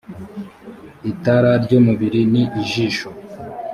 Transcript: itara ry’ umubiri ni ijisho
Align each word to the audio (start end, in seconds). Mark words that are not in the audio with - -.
itara 1.11 1.51
ry’ 1.63 1.71
umubiri 1.79 2.21
ni 2.31 2.43
ijisho 2.61 3.09